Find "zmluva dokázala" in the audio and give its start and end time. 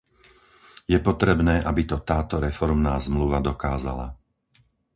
3.05-4.07